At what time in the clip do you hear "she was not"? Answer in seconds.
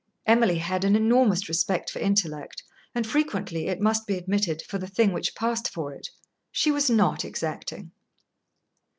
6.51-7.23